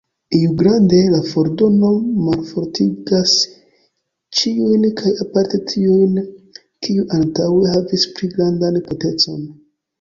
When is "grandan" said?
8.37-8.85